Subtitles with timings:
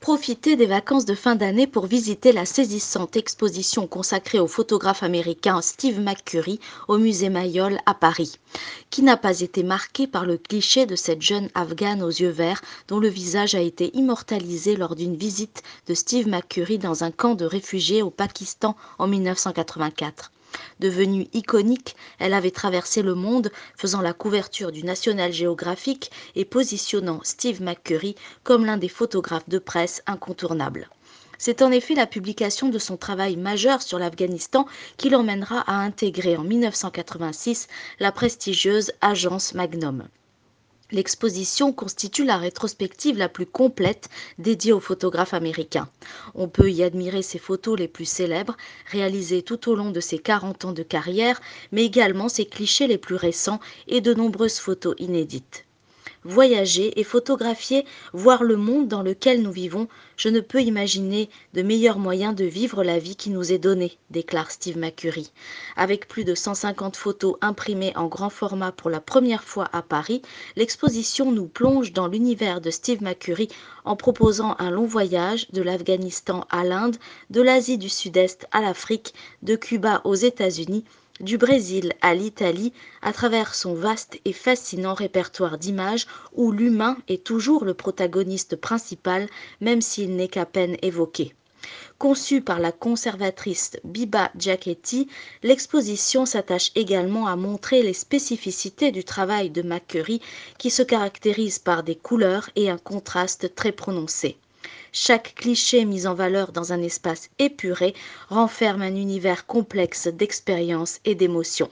[0.00, 5.60] Profitez des vacances de fin d'année pour visiter la saisissante exposition consacrée au photographe américain
[5.62, 8.38] Steve McCurry au musée Mayol à Paris.
[8.90, 12.62] Qui n'a pas été marqué par le cliché de cette jeune afghane aux yeux verts
[12.88, 17.34] dont le visage a été immortalisé lors d'une visite de Steve McCurry dans un camp
[17.34, 20.30] de réfugiés au Pakistan en 1984
[20.80, 27.20] Devenue iconique, elle avait traversé le monde, faisant la couverture du National Geographic et positionnant
[27.22, 28.14] Steve McCurry
[28.44, 30.88] comme l'un des photographes de presse incontournables.
[31.38, 34.66] C'est en effet la publication de son travail majeur sur l'Afghanistan
[34.96, 37.68] qui l'emmènera à intégrer en 1986
[38.00, 40.08] la prestigieuse agence Magnum.
[40.92, 44.08] L'exposition constitue la rétrospective la plus complète
[44.38, 45.88] dédiée aux photographes américains.
[46.34, 50.18] On peut y admirer ses photos les plus célèbres, réalisées tout au long de ses
[50.18, 51.40] 40 ans de carrière,
[51.72, 55.65] mais également ses clichés les plus récents et de nombreuses photos inédites
[56.24, 61.62] voyager et photographier, voir le monde dans lequel nous vivons, je ne peux imaginer de
[61.62, 65.30] meilleur moyen de vivre la vie qui nous est donnée, déclare Steve McCurry.
[65.76, 70.22] Avec plus de 150 photos imprimées en grand format pour la première fois à Paris,
[70.56, 73.48] l'exposition nous plonge dans l'univers de Steve McCurry
[73.84, 76.96] en proposant un long voyage de l'Afghanistan à l'Inde,
[77.30, 80.84] de l'Asie du Sud-Est à l'Afrique, de Cuba aux États-Unis,
[81.20, 82.72] du Brésil à l'Italie
[83.02, 89.28] à travers son vaste et fascinant répertoire d'images où l'humain est toujours le protagoniste principal
[89.60, 91.34] même s'il n'est qu'à peine évoqué.
[91.98, 95.08] Conçue par la conservatrice Biba Giachetti,
[95.42, 100.20] l'exposition s'attache également à montrer les spécificités du travail de McCurry
[100.58, 104.36] qui se caractérise par des couleurs et un contraste très prononcé.
[104.92, 107.94] Chaque cliché mis en valeur dans un espace épuré
[108.28, 111.70] renferme un univers complexe d'expériences et d'émotions.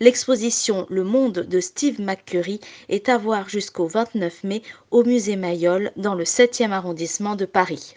[0.00, 5.92] L'exposition Le Monde de Steve McCurry est à voir jusqu'au 29 mai au musée Mayol
[5.96, 7.96] dans le 7e arrondissement de Paris.